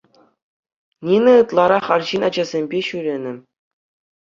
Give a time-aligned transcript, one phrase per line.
[1.09, 3.33] Нина ытларах арҫын ачасемпе ҫӳренӗ.